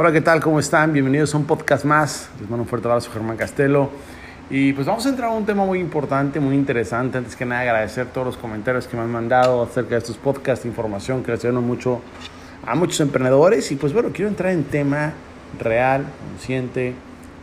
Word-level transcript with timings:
Hola, 0.00 0.12
¿qué 0.12 0.20
tal? 0.20 0.40
¿Cómo 0.40 0.60
están? 0.60 0.92
Bienvenidos 0.92 1.34
a 1.34 1.38
un 1.38 1.44
podcast 1.44 1.84
más. 1.84 2.30
Les 2.38 2.48
mando 2.48 2.62
un 2.62 2.68
fuerte 2.68 2.86
abrazo, 2.86 3.10
Germán 3.10 3.36
Castelo. 3.36 3.90
Y 4.48 4.72
pues 4.72 4.86
vamos 4.86 5.04
a 5.04 5.08
entrar 5.08 5.28
a 5.28 5.32
un 5.32 5.44
tema 5.44 5.66
muy 5.66 5.80
importante, 5.80 6.38
muy 6.38 6.54
interesante. 6.54 7.18
Antes 7.18 7.34
que 7.34 7.44
nada, 7.44 7.62
agradecer 7.62 8.06
todos 8.06 8.28
los 8.28 8.36
comentarios 8.36 8.86
que 8.86 8.96
me 8.96 9.02
han 9.02 9.10
mandado 9.10 9.60
acerca 9.60 9.96
de 9.96 9.98
estos 9.98 10.16
podcasts, 10.16 10.64
información 10.66 11.24
que 11.24 11.32
les 11.32 11.44
ayudan 11.44 11.64
mucho 11.64 12.00
a 12.64 12.76
muchos 12.76 13.00
emprendedores. 13.00 13.72
Y 13.72 13.74
pues 13.74 13.92
bueno, 13.92 14.10
quiero 14.12 14.28
entrar 14.28 14.52
en 14.52 14.62
tema 14.62 15.14
real, 15.58 16.04
consciente, 16.30 16.94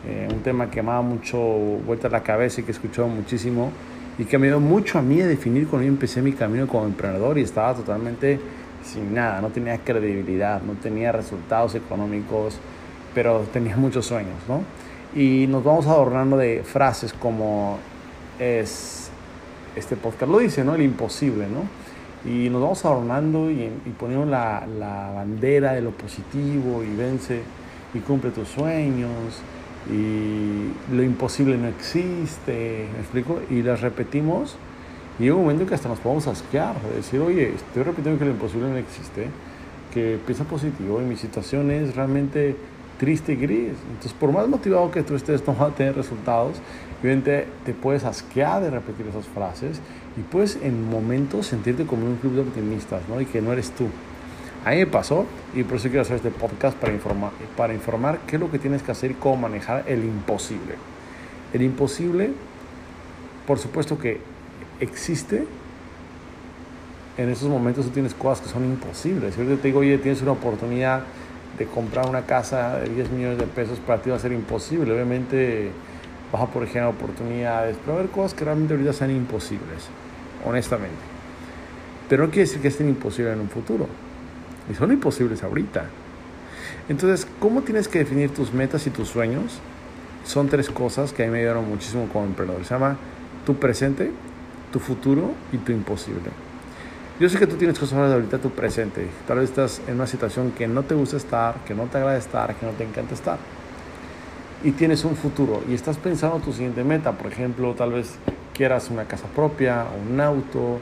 eh, 0.06 0.26
un 0.32 0.40
tema 0.40 0.70
que 0.70 0.80
me 0.80 0.88
ha 0.88 0.92
dado 0.92 1.04
mucho 1.04 1.38
vuelta 1.38 2.08
a 2.08 2.10
la 2.10 2.22
cabeza 2.22 2.62
y 2.62 2.64
que 2.64 2.70
he 2.70 2.74
escuchado 2.74 3.06
muchísimo 3.06 3.70
y 4.18 4.24
que 4.24 4.38
me 4.38 4.46
dio 4.46 4.60
mucho 4.60 4.98
a 4.98 5.02
mí 5.02 5.20
a 5.20 5.26
definir 5.26 5.68
cuando 5.68 5.84
yo 5.84 5.92
empecé 5.92 6.22
mi 6.22 6.32
camino 6.32 6.66
como 6.66 6.86
emprendedor 6.86 7.36
y 7.36 7.42
estaba 7.42 7.74
totalmente 7.74 8.40
sin 8.86 9.14
nada, 9.14 9.40
no 9.40 9.48
tenía 9.48 9.78
credibilidad, 9.78 10.62
no 10.62 10.74
tenía 10.74 11.12
resultados 11.12 11.74
económicos, 11.74 12.58
pero 13.14 13.40
tenía 13.52 13.76
muchos 13.76 14.06
sueños, 14.06 14.36
¿no? 14.48 14.62
Y 15.14 15.46
nos 15.48 15.64
vamos 15.64 15.86
adornando 15.86 16.36
de 16.36 16.62
frases 16.62 17.12
como 17.12 17.78
es, 18.38 19.10
este 19.74 19.96
podcast 19.96 20.30
lo 20.30 20.38
dice, 20.38 20.64
¿no? 20.64 20.74
El 20.74 20.82
imposible, 20.82 21.46
¿no? 21.48 21.64
Y 22.30 22.48
nos 22.50 22.60
vamos 22.62 22.84
adornando 22.84 23.50
y, 23.50 23.62
y 23.62 23.94
poniendo 23.98 24.26
la, 24.26 24.66
la 24.78 25.12
bandera 25.14 25.72
de 25.72 25.80
lo 25.80 25.90
positivo 25.90 26.82
y 26.82 26.94
vence 26.94 27.42
y 27.94 28.00
cumple 28.00 28.30
tus 28.30 28.48
sueños 28.48 29.40
y 29.90 30.94
lo 30.94 31.02
imposible 31.02 31.56
no 31.56 31.68
existe, 31.68 32.88
¿me 32.92 33.00
explico? 33.00 33.40
Y 33.48 33.62
las 33.62 33.80
repetimos 33.80 34.56
y 35.18 35.24
llega 35.24 35.34
un 35.34 35.42
momento 35.42 35.66
que 35.66 35.74
hasta 35.74 35.88
nos 35.88 35.98
podemos 35.98 36.26
asquear, 36.26 36.80
de 36.82 36.96
decir, 36.96 37.20
oye, 37.20 37.54
estoy 37.54 37.82
repitiendo 37.82 38.18
que 38.18 38.26
lo 38.26 38.32
imposible 38.32 38.68
no 38.68 38.76
existe, 38.76 39.28
que 39.92 40.18
piensa 40.26 40.44
positivo 40.44 41.00
y 41.00 41.04
mi 41.04 41.16
situación 41.16 41.70
es 41.70 41.96
realmente 41.96 42.56
triste 42.98 43.32
y 43.32 43.36
gris. 43.36 43.72
Entonces, 43.88 44.12
por 44.12 44.32
más 44.32 44.48
motivado 44.48 44.90
que 44.90 45.02
tú 45.02 45.14
estés, 45.14 45.46
no 45.46 45.54
vas 45.54 45.72
a 45.72 45.74
tener 45.74 45.94
resultados. 45.94 46.58
Obviamente 47.00 47.46
te 47.64 47.72
puedes 47.72 48.04
asquear 48.04 48.62
de 48.62 48.70
repetir 48.70 49.06
esas 49.06 49.26
frases 49.26 49.80
y 50.16 50.20
puedes 50.20 50.58
en 50.62 50.88
momentos 50.88 51.46
sentirte 51.46 51.86
como 51.86 52.06
un 52.06 52.16
club 52.16 52.34
de 52.34 52.40
optimistas, 52.42 53.02
¿no? 53.08 53.20
Y 53.20 53.26
que 53.26 53.40
no 53.40 53.52
eres 53.52 53.70
tú. 53.70 53.86
A 54.64 54.70
mí 54.70 54.78
me 54.78 54.86
pasó 54.86 55.26
y 55.54 55.62
por 55.62 55.76
eso 55.76 55.88
quiero 55.88 56.02
hacer 56.02 56.16
este 56.16 56.30
podcast 56.30 56.76
para 56.76 56.92
informar, 56.92 57.30
para 57.56 57.72
informar 57.72 58.20
qué 58.26 58.36
es 58.36 58.40
lo 58.40 58.50
que 58.50 58.58
tienes 58.58 58.82
que 58.82 58.90
hacer 58.90 59.12
y 59.12 59.14
cómo 59.14 59.36
manejar 59.36 59.84
el 59.86 60.04
imposible. 60.04 60.74
El 61.52 61.62
imposible, 61.62 62.32
por 63.46 63.58
supuesto 63.58 63.98
que 63.98 64.20
existe. 64.80 65.46
En 67.16 67.30
esos 67.30 67.48
momentos 67.48 67.86
tú 67.86 67.92
tienes 67.92 68.14
cosas 68.14 68.46
que 68.46 68.52
son 68.52 68.64
imposibles. 68.64 69.34
Si 69.34 69.44
yo 69.44 69.56
te 69.56 69.68
digo, 69.68 69.80
oye, 69.80 69.96
tienes 69.98 70.20
una 70.22 70.32
oportunidad 70.32 71.02
de 71.58 71.66
comprar 71.66 72.08
una 72.08 72.22
casa 72.26 72.78
de 72.78 72.90
10 72.90 73.10
millones 73.10 73.38
de 73.38 73.46
pesos, 73.46 73.78
para 73.78 74.02
ti 74.02 74.10
va 74.10 74.16
a 74.16 74.18
ser 74.18 74.32
imposible. 74.32 74.92
Obviamente 74.92 75.70
vas 76.32 76.42
a 76.42 76.46
por 76.46 76.64
ejemplo 76.64 76.90
oportunidades, 76.90 77.76
pero 77.84 77.98
haber 77.98 78.10
cosas 78.10 78.34
que 78.34 78.44
realmente 78.44 78.74
ahorita 78.74 78.92
sean 78.92 79.10
imposibles, 79.10 79.88
honestamente. 80.44 80.96
Pero 82.08 82.24
no 82.24 82.30
quiere 82.30 82.46
decir 82.46 82.60
que 82.60 82.68
estén 82.68 82.88
imposibles 82.88 83.34
en 83.34 83.40
un 83.40 83.48
futuro. 83.48 83.88
Y 84.70 84.74
son 84.74 84.92
imposibles 84.92 85.42
ahorita. 85.42 85.86
Entonces, 86.88 87.26
¿cómo 87.40 87.62
tienes 87.62 87.88
que 87.88 88.00
definir 88.00 88.30
tus 88.30 88.52
metas 88.52 88.86
y 88.86 88.90
tus 88.90 89.08
sueños? 89.08 89.58
Son 90.24 90.48
tres 90.48 90.70
cosas 90.70 91.12
que 91.12 91.22
a 91.22 91.26
mí 91.26 91.32
me 91.32 91.38
ayudaron 91.38 91.68
muchísimo 91.68 92.08
como 92.12 92.26
emprendedor. 92.26 92.64
Se 92.64 92.74
llama 92.74 92.96
tu 93.44 93.56
presente, 93.56 94.10
tu 94.76 94.80
futuro 94.80 95.30
y 95.52 95.56
tu 95.56 95.72
imposible. 95.72 96.28
Yo 97.18 97.30
sé 97.30 97.38
que 97.38 97.46
tú 97.46 97.56
tienes 97.56 97.78
cosas 97.78 98.10
de 98.10 98.14
ahorita 98.14 98.36
tu 98.36 98.50
presente. 98.50 99.06
Tal 99.26 99.38
vez 99.38 99.48
estás 99.48 99.80
en 99.88 99.94
una 99.94 100.06
situación 100.06 100.50
que 100.50 100.68
no 100.68 100.82
te 100.82 100.94
gusta 100.94 101.16
estar, 101.16 101.64
que 101.64 101.74
no 101.74 101.84
te 101.84 101.96
agrada 101.96 102.18
estar, 102.18 102.54
que 102.54 102.66
no 102.66 102.72
te 102.72 102.84
encanta 102.84 103.14
estar. 103.14 103.38
Y 104.62 104.72
tienes 104.72 105.02
un 105.06 105.16
futuro 105.16 105.62
y 105.66 105.72
estás 105.72 105.96
pensando 105.96 106.40
tu 106.40 106.52
siguiente 106.52 106.84
meta. 106.84 107.12
Por 107.12 107.32
ejemplo, 107.32 107.72
tal 107.72 107.92
vez 107.92 108.16
quieras 108.52 108.90
una 108.90 109.04
casa 109.04 109.28
propia, 109.34 109.86
un 110.10 110.20
auto, 110.20 110.78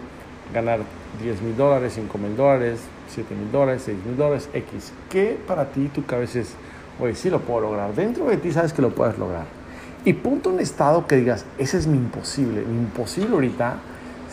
ganar 0.53 0.81
10 1.23 1.43
mil 1.43 1.57
dólares, 1.57 1.93
5 1.95 2.19
mil 2.19 2.37
dólares, 2.37 2.81
7 3.11 3.33
mil 3.33 3.53
dólares, 3.53 3.83
6 3.85 3.99
mil 4.05 4.17
dólares, 4.17 4.49
X. 4.53 4.93
¿Qué 5.09 5.39
para 5.47 5.67
ti 5.67 5.89
tu 5.95 6.05
cabeza 6.05 6.41
es, 6.41 6.55
oye, 6.99 7.15
sí 7.15 7.31
lo 7.31 7.39
puedo 7.39 7.61
lograr? 7.61 7.95
Dentro 7.95 8.25
de 8.25 8.39
ti 8.39 8.51
sabes 8.51 8.73
que 8.73 8.83
lo 8.83 8.91
puedes 8.91 9.17
lograr. 9.19 9.47
Y 10.07 10.13
punto 10.13 10.51
un 10.51 10.61
estado 10.61 11.07
que 11.07 11.17
digas, 11.17 11.47
ese 11.57 11.79
es 11.79 11.87
mi 11.87 11.97
imposible. 11.97 12.61
Mi 12.61 12.79
imposible 12.79 13.33
ahorita 13.33 13.77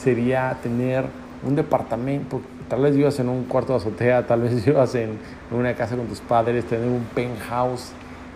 sería 0.02 0.58
tener 0.62 1.06
un 1.44 1.56
departamento, 1.56 2.42
tal 2.70 2.82
vez 2.82 2.96
vivas 2.96 3.20
en 3.20 3.30
un 3.30 3.46
cuarto 3.46 3.74
de 3.74 3.80
azotea, 3.80 4.26
tal 4.26 4.42
vez 4.42 4.66
vivas 4.66 4.96
en 4.96 5.18
una 5.52 5.74
casa 5.76 5.96
con 5.96 6.08
tus 6.08 6.20
padres, 6.20 6.66
tener 6.66 6.88
un 6.88 7.06
penthouse 7.16 7.92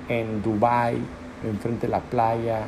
en 0.10 0.42
Dubai, 0.42 0.98
enfrente 1.44 1.88
de 1.88 1.92
la 1.92 2.00
playa, 2.00 2.62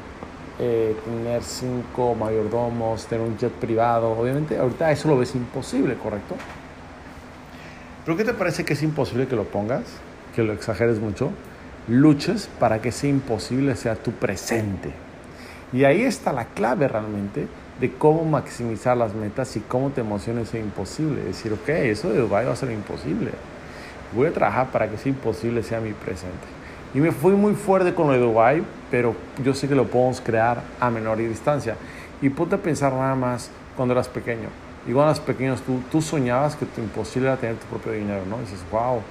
eh, 0.60 0.96
tener 1.06 1.44
cinco 1.44 2.16
mayordomos, 2.16 3.06
tener 3.06 3.28
un 3.28 3.38
jet 3.38 3.52
privado. 3.52 4.12
Obviamente 4.12 4.58
ahorita 4.58 4.92
eso 4.92 5.08
lo 5.08 5.18
ves 5.18 5.36
imposible, 5.36 5.96
¿correcto? 5.96 6.36
¿Pero 8.06 8.18
qué 8.18 8.24
te 8.24 8.34
parece 8.34 8.64
que 8.64 8.74
es 8.74 8.84
imposible 8.84 9.28
que 9.28 9.36
lo 9.36 9.44
pongas? 9.44 9.84
Que 10.36 10.44
lo 10.44 10.54
exageres 10.54 11.00
mucho 11.00 11.32
luches 11.88 12.50
para 12.60 12.82
que 12.82 12.90
ese 12.90 13.08
imposible 13.08 13.76
sea 13.76 13.96
tu 13.96 14.12
presente. 14.12 14.92
Y 15.74 15.84
ahí 15.84 16.02
está 16.02 16.34
la 16.34 16.46
clave 16.46 16.88
realmente 16.88 17.48
de 17.80 17.92
cómo 17.92 18.26
maximizar 18.26 18.98
las 18.98 19.14
metas 19.14 19.56
y 19.56 19.60
cómo 19.62 19.90
te 19.90 20.02
emociona 20.02 20.42
ese 20.42 20.60
imposible. 20.60 21.24
Decir, 21.24 21.54
ok, 21.54 21.70
eso 21.70 22.10
de 22.10 22.20
Dubai 22.20 22.46
va 22.46 22.54
a 22.54 22.56
ser 22.56 22.72
imposible. 22.72 23.32
Voy 24.16 24.28
a 24.28 24.34
trabajar 24.34 24.72
para 24.72 24.90
que 24.90 24.96
ese 24.96 25.10
imposible 25.10 25.64
sea 25.64 25.80
mi 25.80 25.94
presente. 25.94 26.48
Y 26.94 27.00
me 27.00 27.12
fui 27.12 27.34
muy 27.34 27.54
fuerte 27.54 27.94
con 27.94 28.08
lo 28.08 28.14
de 28.14 28.20
Dubai, 28.20 28.64
pero 28.90 29.16
yo 29.44 29.54
sé 29.54 29.68
que 29.68 29.76
lo 29.76 29.86
podemos 29.86 30.22
crear 30.22 30.62
a 30.80 30.90
menor 30.90 31.18
distancia. 31.18 31.76
Y 32.22 32.30
ponte 32.30 32.56
a 32.56 32.58
pensar 32.58 32.94
nada 32.94 33.16
más 33.16 33.52
cuando 33.76 33.94
eras 33.94 34.08
pequeño. 34.08 34.50
Y 34.88 34.94
cuando 34.94 35.12
eras 35.12 35.20
pequeño 35.20 35.56
tú, 35.58 35.82
tú 35.92 36.02
soñabas 36.02 36.56
que 36.56 36.66
tu 36.66 36.82
imposible 36.82 37.28
era 37.28 37.38
tener 37.38 37.58
tu 37.58 37.66
propio 37.68 37.92
dinero, 37.92 38.24
¿no? 38.28 38.38
Y 38.38 38.42
dices, 38.42 38.60
wow, 38.72 39.02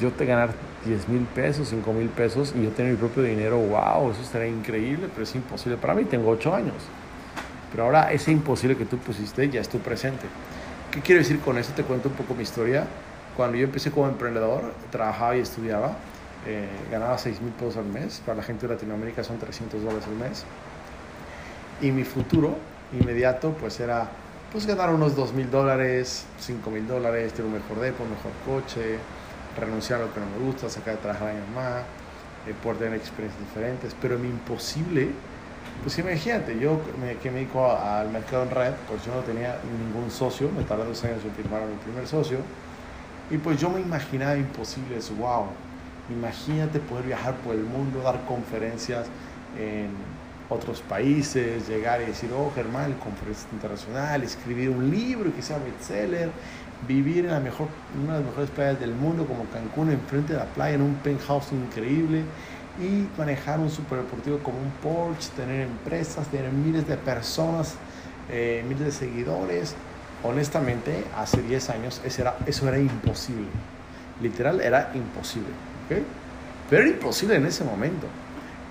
yo 0.00 0.10
te 0.10 0.26
ganar 0.26 0.50
10 0.84 1.08
mil 1.08 1.22
pesos, 1.22 1.68
5 1.68 1.92
mil 1.92 2.08
pesos 2.08 2.52
y 2.54 2.64
yo 2.64 2.70
tener 2.70 2.92
mi 2.92 2.98
propio 2.98 3.22
dinero, 3.22 3.56
wow, 3.56 4.10
eso 4.10 4.20
estaría 4.20 4.48
increíble, 4.48 5.08
pero 5.12 5.22
es 5.22 5.34
imposible 5.34 5.78
para 5.78 5.94
mí, 5.94 6.04
tengo 6.04 6.30
8 6.30 6.54
años. 6.54 6.74
Pero 7.74 7.86
ahora 7.86 8.12
ese 8.12 8.30
imposible 8.30 8.76
que 8.76 8.84
tú 8.84 8.98
pusiste 8.98 9.50
ya 9.50 9.60
es 9.60 9.68
tu 9.68 9.80
presente. 9.80 10.26
¿Qué 10.92 11.00
quiero 11.00 11.18
decir 11.18 11.40
con 11.40 11.58
eso? 11.58 11.72
Te 11.74 11.82
cuento 11.82 12.08
un 12.08 12.14
poco 12.14 12.32
mi 12.32 12.44
historia. 12.44 12.86
Cuando 13.36 13.56
yo 13.56 13.64
empecé 13.64 13.90
como 13.90 14.06
emprendedor, 14.06 14.72
trabajaba 14.92 15.36
y 15.36 15.40
estudiaba, 15.40 15.96
eh, 16.46 16.68
ganaba 16.88 17.18
6 17.18 17.40
mil 17.40 17.50
pesos 17.52 17.76
al 17.78 17.86
mes, 17.86 18.22
para 18.24 18.36
la 18.36 18.42
gente 18.44 18.68
de 18.68 18.74
Latinoamérica 18.74 19.24
son 19.24 19.38
300 19.38 19.82
dólares 19.82 20.04
al 20.06 20.14
mes. 20.14 20.44
Y 21.80 21.90
mi 21.90 22.04
futuro 22.04 22.56
inmediato 22.92 23.50
pues 23.58 23.80
era 23.80 24.08
pues 24.52 24.66
ganar 24.66 24.90
unos 24.90 25.16
2 25.16 25.32
mil 25.32 25.50
dólares, 25.50 26.26
5 26.38 26.70
mil 26.70 26.86
dólares, 26.86 27.32
tener 27.32 27.46
un 27.46 27.54
mejor 27.54 27.80
depo, 27.80 28.04
un 28.04 28.10
mejor 28.10 28.30
coche, 28.46 28.98
renunciar 29.58 30.00
a 30.00 30.04
lo 30.04 30.14
que 30.14 30.20
no 30.20 30.26
me 30.26 30.46
gusta, 30.46 30.68
sacar 30.68 30.94
de 30.94 31.02
trabajar 31.02 31.30
a 31.30 31.32
mi 31.32 31.40
mamá, 31.40 31.78
eh, 32.46 32.54
poder 32.62 32.78
tener 32.78 32.94
experiencias 32.94 33.40
diferentes, 33.40 33.96
pero 34.00 34.16
mi 34.16 34.28
imposible, 34.28 35.08
pues 35.82 35.98
imagínate, 35.98 36.58
yo 36.58 36.80
me, 37.00 37.16
que 37.16 37.30
me 37.30 37.40
dedico 37.40 37.70
al 37.70 38.10
mercado 38.10 38.44
en 38.44 38.50
red, 38.50 38.72
pues 38.88 39.04
yo 39.04 39.14
no 39.14 39.20
tenía 39.20 39.58
ningún 39.78 40.10
socio, 40.10 40.50
me 40.56 40.64
tardé 40.64 40.84
dos 40.84 41.04
años 41.04 41.18
en 41.24 41.32
firmar 41.32 41.62
a 41.62 41.66
mi 41.66 41.76
primer 41.76 42.06
socio, 42.06 42.38
y 43.30 43.38
pues 43.38 43.60
yo 43.60 43.68
me 43.70 43.80
imaginaba 43.80 44.36
imposible 44.36 44.96
eso, 44.96 45.14
wow, 45.14 45.46
imagínate 46.10 46.80
poder 46.80 47.06
viajar 47.06 47.34
por 47.36 47.54
el 47.54 47.64
mundo, 47.64 48.00
dar 48.00 48.24
conferencias 48.26 49.06
en 49.58 49.88
otros 50.48 50.82
países, 50.82 51.68
llegar 51.68 52.02
y 52.02 52.06
decir, 52.06 52.30
oh 52.36 52.50
Germán, 52.54 52.94
conferencia 52.94 53.48
internacional, 53.52 54.22
escribir 54.22 54.70
un 54.70 54.90
libro 54.90 55.34
que 55.34 55.42
sea 55.42 55.58
bestseller, 55.58 56.30
vivir 56.86 57.24
en 57.24 57.30
la 57.30 57.40
mejor, 57.40 57.68
una 58.02 58.14
de 58.14 58.20
las 58.20 58.28
mejores 58.28 58.50
playas 58.50 58.78
del 58.78 58.94
mundo 58.94 59.26
como 59.26 59.44
Cancún, 59.44 59.90
enfrente 59.90 60.34
de 60.34 60.38
la 60.38 60.46
playa, 60.46 60.74
en 60.74 60.82
un 60.82 60.94
penthouse 60.96 61.52
increíble 61.52 62.24
y 62.80 63.06
manejar 63.18 63.60
un 63.60 63.70
superdeportivo 63.70 64.38
como 64.38 64.58
un 64.58 64.70
Porsche, 64.82 65.30
tener 65.36 65.62
empresas, 65.62 66.26
tener 66.28 66.50
miles 66.50 66.86
de 66.88 66.96
personas, 66.96 67.74
eh, 68.30 68.64
miles 68.66 68.84
de 68.84 68.92
seguidores. 68.92 69.74
Honestamente, 70.22 71.04
hace 71.16 71.42
10 71.42 71.70
años 71.70 72.00
eso 72.04 72.22
era, 72.22 72.36
eso 72.46 72.68
era 72.68 72.78
imposible. 72.78 73.48
Literal, 74.20 74.60
era 74.60 74.90
imposible. 74.94 75.50
Pero 76.68 76.82
era 76.82 76.90
imposible 76.90 77.36
en 77.36 77.46
ese 77.46 77.64
momento. 77.64 78.06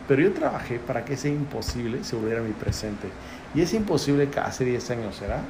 Pero 0.08 0.22
yo 0.22 0.34
trabajé 0.34 0.80
para 0.80 1.06
que 1.06 1.14
ese 1.14 1.30
imposible 1.30 2.04
se 2.04 2.16
volviera 2.16 2.42
mi 2.42 2.52
presente. 2.52 3.08
Y 3.56 3.62
ese 3.62 3.78
imposible 3.78 4.30
que 4.30 4.40
hace 4.40 4.66
10 4.66 4.92
años 4.92 5.22
era 5.22 5.42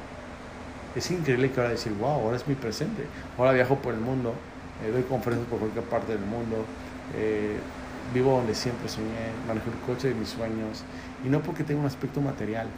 es 0.94 1.10
increíble 1.10 1.50
que 1.50 1.60
ahora 1.60 1.72
decir, 1.72 1.92
wow, 1.98 2.10
ahora 2.10 2.36
es 2.36 2.46
mi 2.46 2.54
presente. 2.54 3.04
Ahora 3.36 3.52
viajo 3.52 3.76
por 3.76 3.94
el 3.94 4.00
mundo, 4.00 4.34
eh, 4.84 4.90
doy 4.92 5.02
conferencias 5.02 5.48
por 5.48 5.58
cualquier 5.58 5.84
parte 5.84 6.12
del 6.12 6.24
mundo, 6.24 6.64
eh, 7.16 7.56
vivo 8.12 8.36
donde 8.36 8.54
siempre 8.54 8.88
soñé, 8.88 9.32
manejo 9.46 9.70
el 9.70 9.78
coche 9.86 10.08
de 10.08 10.14
mis 10.14 10.28
sueños, 10.28 10.84
y 11.24 11.28
no 11.28 11.40
porque 11.40 11.64
tenga 11.64 11.80
un 11.80 11.86
aspecto 11.86 12.20
material, 12.20 12.68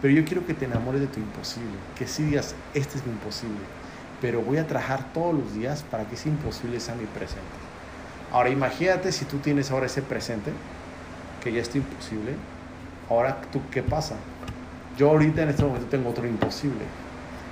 pero 0.00 0.14
yo 0.14 0.24
quiero 0.24 0.46
que 0.46 0.54
te 0.54 0.66
enamores 0.66 1.00
de 1.00 1.06
tu 1.06 1.20
imposible, 1.20 1.72
que 1.98 2.06
si 2.06 2.22
digas, 2.22 2.54
este 2.74 2.98
es 2.98 3.06
mi 3.06 3.12
imposible, 3.12 3.60
pero 4.20 4.42
voy 4.42 4.58
a 4.58 4.66
trabajar 4.66 5.12
todos 5.12 5.34
los 5.34 5.54
días 5.54 5.82
para 5.90 6.04
que 6.04 6.14
ese 6.14 6.28
imposible 6.28 6.80
sea 6.80 6.94
mi 6.94 7.06
presente. 7.06 7.42
Ahora 8.32 8.50
imagínate 8.50 9.12
si 9.12 9.24
tú 9.24 9.38
tienes 9.38 9.70
ahora 9.70 9.86
ese 9.86 10.02
presente, 10.02 10.52
que 11.42 11.52
ya 11.52 11.62
está 11.62 11.78
imposible. 11.78 12.34
Ahora, 13.08 13.40
¿tú 13.52 13.60
qué 13.70 13.82
pasa? 13.82 14.16
Yo 14.98 15.10
ahorita 15.10 15.42
en 15.42 15.50
este 15.50 15.62
momento 15.62 15.86
tengo 15.86 16.10
otro 16.10 16.26
imposible. 16.26 16.84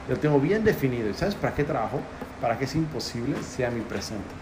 Lo 0.09 0.17
tengo 0.17 0.41
bien 0.41 0.65
definido. 0.65 1.09
¿Y 1.09 1.15
sabes 1.15 1.37
para 1.37 1.55
qué 1.55 1.63
trabajo? 1.63 2.01
Para 2.41 2.59
que 2.59 2.65
ese 2.65 2.79
imposible 2.79 3.37
sea 3.43 3.71
mi 3.71 3.83
presente. 3.83 4.35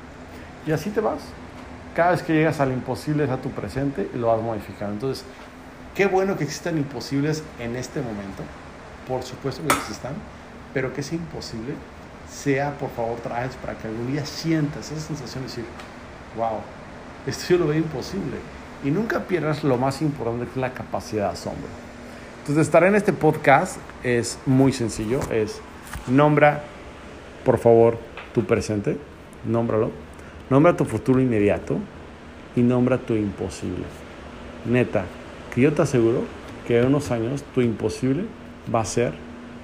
Y 0.66 0.72
así 0.72 0.90
te 0.90 1.00
vas. 1.00 1.20
Cada 1.94 2.12
vez 2.12 2.22
que 2.22 2.32
llegas 2.32 2.60
al 2.60 2.72
imposible 2.72 3.24
es 3.24 3.30
a 3.30 3.36
tu 3.36 3.50
presente 3.50 4.08
y 4.14 4.18
lo 4.18 4.28
vas 4.28 4.40
modificando. 4.40 4.94
Entonces, 4.94 5.24
qué 5.94 6.06
bueno 6.06 6.36
que 6.36 6.44
existan 6.44 6.78
imposibles 6.78 7.42
en 7.58 7.76
este 7.76 8.00
momento. 8.00 8.42
Por 9.06 9.22
supuesto 9.22 9.62
que 9.66 9.74
existan. 9.74 10.14
Pero 10.72 10.94
que 10.94 11.02
ese 11.02 11.16
imposible 11.16 11.74
sea, 12.30 12.78
por 12.78 12.88
favor, 12.90 13.18
traes 13.18 13.54
para 13.56 13.74
que 13.74 13.88
algún 13.88 14.10
día 14.10 14.24
sientas 14.24 14.90
esa 14.90 15.00
sensación 15.00 15.42
de 15.42 15.48
decir, 15.48 15.64
wow, 16.36 16.60
esto 17.26 17.44
yo 17.50 17.58
lo 17.58 17.66
veo 17.66 17.78
imposible. 17.78 18.38
Y 18.82 18.90
nunca 18.90 19.20
pierdas 19.20 19.62
lo 19.62 19.76
más 19.76 20.00
importante 20.00 20.46
que 20.46 20.50
es 20.52 20.56
la 20.56 20.72
capacidad 20.72 21.26
de 21.26 21.32
asombro. 21.34 21.68
Entonces, 22.40 22.66
estar 22.66 22.82
en 22.84 22.94
este 22.94 23.12
podcast 23.12 23.76
es 24.02 24.38
muy 24.46 24.72
sencillo. 24.72 25.20
Es 25.30 25.60
nombra, 26.06 26.62
por 27.44 27.58
favor, 27.58 27.98
tu 28.32 28.44
presente. 28.44 28.98
Nómbralo. 29.44 30.11
Nombra 30.52 30.76
tu 30.76 30.84
futuro 30.84 31.18
inmediato 31.18 31.78
y 32.54 32.60
nombra 32.60 32.98
tu 32.98 33.14
imposible. 33.14 33.84
Neta, 34.66 35.06
que 35.54 35.62
yo 35.62 35.72
te 35.72 35.80
aseguro 35.80 36.24
que 36.68 36.78
en 36.78 36.88
unos 36.88 37.10
años 37.10 37.42
tu 37.54 37.62
imposible 37.62 38.26
va 38.72 38.80
a 38.80 38.84
ser 38.84 39.14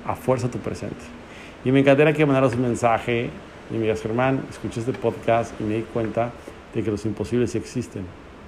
a 0.07 0.15
fuerza 0.17 0.51
tu 0.51 0.57
presente. 0.57 0.97
Y 1.63 1.73
me 1.73 1.81
encantaría 1.81 2.15
que 2.15 2.25
mandaras 2.25 2.55
un 2.55 2.63
mensaje 2.63 3.29
y 3.71 3.75
me 3.75 3.83
digas, 3.83 4.01
Germán, 4.01 4.41
escuché 4.49 4.81
este 4.81 4.95
podcast 4.95 5.53
y 5.61 5.65
me 5.65 5.75
di 5.75 5.83
cuenta 5.83 6.31
de 6.75 6.83
que 6.83 6.91
los 6.91 7.05
imposibles 7.05 7.55
existen. 7.55 8.05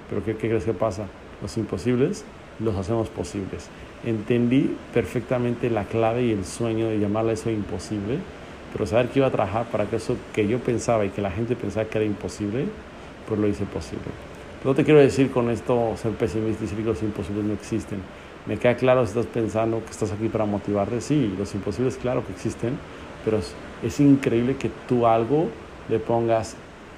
Pero 0.09 0.25
¿qué, 0.25 0.35
qué 0.35 0.49
crees 0.49 0.63
que 0.63 0.73
pasa? 0.73 1.05
Los 1.43 1.55
imposibles 1.57 2.25
los 2.59 2.75
hacemos 2.75 3.09
posibles. 3.09 3.67
Entendí 4.03 4.75
perfectamente 4.95 5.69
la 5.69 5.83
clave 5.83 6.23
y 6.23 6.31
el 6.31 6.43
sueño 6.43 6.87
de 6.87 6.97
llamarle 6.97 7.33
eso 7.33 7.51
imposible, 7.51 8.17
pero 8.71 8.85
saber 8.85 9.09
que 9.09 9.19
iba 9.19 9.27
a 9.27 9.31
trabajar 9.31 9.65
para 9.65 9.85
que 9.85 9.97
eso 9.97 10.15
que 10.33 10.47
yo 10.47 10.59
pensaba 10.59 11.05
y 11.05 11.09
que 11.09 11.21
la 11.21 11.31
gente 11.31 11.55
pensaba 11.55 11.85
que 11.85 11.97
era 11.97 12.05
imposible, 12.05 12.65
pues 13.27 13.39
lo 13.39 13.47
hice 13.47 13.65
posible. 13.65 14.05
No 14.63 14.75
te 14.75 14.83
quiero 14.83 14.99
decir 14.99 15.31
con 15.31 15.49
esto 15.49 15.95
ser 15.97 16.11
pesimista 16.11 16.63
y 16.63 16.67
decir 16.67 16.77
que 16.79 16.89
los 16.89 17.01
imposibles 17.01 17.43
no 17.43 17.53
existen. 17.53 17.99
Me 18.45 18.57
queda 18.57 18.75
claro 18.75 19.05
si 19.05 19.09
estás 19.09 19.25
pensando 19.25 19.83
que 19.83 19.91
estás 19.91 20.11
aquí 20.11 20.27
para 20.27 20.45
motivarte. 20.45 21.01
Sí, 21.01 21.33
los 21.37 21.53
imposibles 21.55 21.97
claro 21.97 22.25
que 22.25 22.31
existen, 22.31 22.77
pero 23.25 23.37
es, 23.37 23.53
es 23.83 23.99
increíble 23.99 24.55
que 24.57 24.69
tú 24.87 25.05
algo 25.07 25.49
le 25.89 25.99
pongas, 25.99 26.55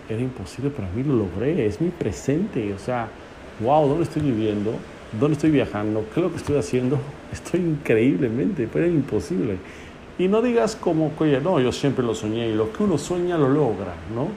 era 0.10 0.22
imposible, 0.22 0.70
para 0.70 0.90
mí 0.90 1.04
lo 1.04 1.16
logré, 1.16 1.66
es 1.66 1.80
mi 1.82 1.90
presente. 1.90 2.74
O 2.74 2.80
sea, 2.80 3.08
wow, 3.60 3.88
¿dónde 3.88 4.04
estoy 4.04 4.22
viviendo? 4.22 4.74
¿Dónde 5.20 5.36
estoy 5.36 5.52
viajando? 5.52 6.06
¿Qué 6.14 6.20
es 6.20 6.24
lo 6.24 6.32
que 6.32 6.38
estoy 6.38 6.58
haciendo? 6.58 7.00
Estoy 7.32 7.62
increíblemente, 7.62 8.68
pero 8.72 8.86
es 8.86 8.92
imposible. 8.92 9.58
Y 10.20 10.28
no 10.28 10.42
digas 10.42 10.76
como, 10.76 11.12
oye, 11.18 11.42
no, 11.42 11.60
yo 11.60 11.72
siempre 11.72 12.06
lo 12.06 12.14
soñé 12.14 12.50
y 12.50 12.54
lo 12.54 12.72
que 12.72 12.84
uno 12.84 12.98
sueña 12.98 13.38
lo 13.38 13.50
logra, 13.50 13.96
¿no? 14.14 14.28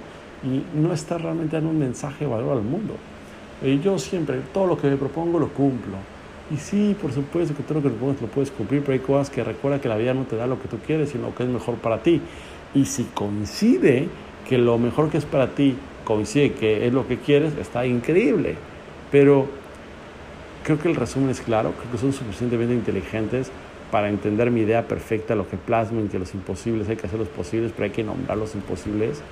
Y 0.49 0.63
no 0.79 0.93
está 0.93 1.19
realmente 1.19 1.57
dando 1.57 1.71
un 1.71 1.79
mensaje 1.79 2.25
de 2.25 2.31
valor 2.31 2.53
al 2.57 2.63
mundo. 2.63 2.95
Y 3.63 3.81
yo 3.81 3.99
siempre, 3.99 4.41
todo 4.55 4.67
lo 4.67 4.79
que 4.79 4.89
me 4.89 4.97
propongo 4.97 5.39
lo 5.39 5.49
cumplo. 5.49 5.97
Y 6.51 6.57
sí, 6.57 6.97
por 7.01 7.13
supuesto 7.13 7.55
que 7.55 7.63
todo 7.63 7.81
lo 7.81 7.83
que 7.83 7.91
te 7.91 8.23
lo 8.23 8.29
puedes 8.29 8.51
cumplir, 8.51 8.81
pero 8.83 8.93
hay 8.93 9.01
cosas 9.01 9.31
que 9.31 9.43
recuerda 9.43 9.81
que 9.81 9.89
la 9.89 9.97
vida 9.97 10.15
no 10.15 10.25
te 10.25 10.37
da 10.37 10.47
lo 10.47 10.61
que 10.61 10.69
tú 10.69 10.79
quieres, 10.79 11.11
sino 11.11 11.29
lo 11.29 11.35
que 11.35 11.43
es 11.43 11.49
mejor 11.49 11.75
para 11.77 12.03
ti. 12.03 12.21
Y 12.75 12.85
si 12.87 13.05
coincide 13.05 14.09
que 14.49 14.57
lo 14.57 14.79
mejor 14.79 15.11
que 15.11 15.19
es 15.19 15.25
para 15.25 15.49
ti 15.49 15.77
coincide 16.05 16.53
que 16.53 16.87
es 16.87 16.93
lo 16.93 17.07
que 17.07 17.19
quieres, 17.19 17.55
está 17.59 17.85
increíble. 17.85 18.57
Pero 19.11 19.47
creo 20.63 20.79
que 20.79 20.89
el 20.89 20.97
resumen 20.97 21.31
es 21.31 21.41
claro, 21.41 21.73
creo 21.79 21.93
que 21.93 21.99
son 21.99 22.13
suficientemente 22.13 22.75
inteligentes 22.75 23.51
para 23.91 24.09
entender 24.09 24.51
mi 24.51 24.61
idea 24.61 24.89
perfecta, 24.89 25.35
lo 25.35 25.49
que 25.49 25.57
plasmen, 25.57 26.09
que 26.09 26.19
los 26.19 26.35
imposibles 26.35 26.89
hay 26.89 26.97
que 26.97 27.07
hacer 27.07 27.19
los 27.19 27.29
posibles, 27.29 27.73
pero 27.73 27.85
hay 27.85 27.91
que 27.91 28.03
nombrar 28.03 28.37
los 28.37 28.55
imposibles 28.55 29.23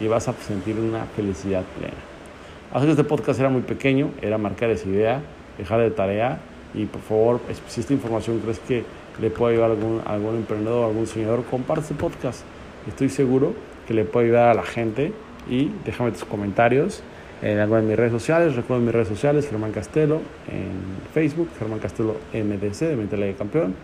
y 0.00 0.06
vas 0.06 0.28
a 0.28 0.34
sentir 0.34 0.76
una 0.76 1.04
felicidad 1.16 1.64
plena. 1.78 2.84
Que 2.84 2.90
este 2.90 3.04
podcast 3.04 3.40
era 3.40 3.48
muy 3.48 3.62
pequeño, 3.62 4.10
era 4.20 4.38
marcar 4.38 4.70
esa 4.70 4.88
idea, 4.88 5.22
dejar 5.56 5.80
de 5.80 5.90
tarea 5.90 6.38
y 6.74 6.84
por 6.84 7.00
favor, 7.00 7.40
si 7.66 7.80
esta 7.80 7.92
información 7.92 8.40
crees 8.40 8.58
que 8.60 8.84
le 9.20 9.30
puede 9.30 9.54
ayudar 9.54 9.70
a 9.70 9.74
algún, 9.74 10.02
algún 10.04 10.36
emprendedor, 10.36 10.86
algún 10.86 11.06
soñador, 11.06 11.44
comparte 11.44 11.82
este 11.82 11.94
podcast. 11.94 12.42
Estoy 12.86 13.08
seguro 13.08 13.54
que 13.86 13.94
le 13.94 14.04
puede 14.04 14.26
ayudar 14.26 14.48
a 14.50 14.54
la 14.54 14.62
gente 14.62 15.12
y 15.48 15.70
déjame 15.84 16.12
tus 16.12 16.24
comentarios 16.24 17.02
en 17.42 17.58
alguna 17.58 17.80
de 17.80 17.86
mis 17.88 17.96
redes 17.96 18.12
sociales. 18.12 18.56
Recuerda 18.56 18.84
mis 18.84 18.92
redes 18.92 19.08
sociales, 19.08 19.48
Germán 19.48 19.72
Castelo 19.72 20.16
en 20.48 21.12
Facebook, 21.12 21.48
Germán 21.58 21.78
Castelo 21.78 22.16
MDC 22.32 22.80
de 22.80 22.96
Mentalidad 22.96 23.36
Campeón 23.36 23.74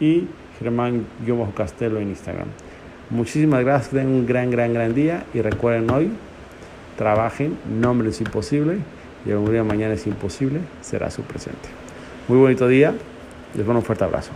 y 0.00 0.26
Germán 0.58 1.06
Castelo 1.54 2.00
en 2.00 2.08
Instagram. 2.08 2.48
Muchísimas 3.10 3.64
gracias, 3.64 3.90
tengan 3.90 4.08
un 4.08 4.26
gran, 4.26 4.50
gran, 4.50 4.74
gran 4.74 4.94
día 4.94 5.24
y 5.32 5.40
recuerden 5.40 5.88
hoy, 5.90 6.10
trabajen, 6.96 7.56
nombre 7.80 8.08
es 8.08 8.20
imposible 8.20 8.78
y 9.24 9.30
algún 9.30 9.52
día 9.52 9.62
mañana 9.62 9.94
es 9.94 10.06
imposible, 10.06 10.60
será 10.80 11.10
su 11.10 11.22
presente. 11.22 11.68
Muy 12.26 12.38
bonito 12.38 12.66
día, 12.66 12.94
les 13.54 13.64
mando 13.64 13.80
un 13.80 13.84
fuerte 13.84 14.04
abrazo. 14.04 14.32